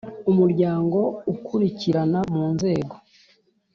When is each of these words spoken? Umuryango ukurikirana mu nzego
Umuryango 0.31 0.99
ukurikirana 1.33 2.19
mu 2.33 2.45
nzego 2.53 2.95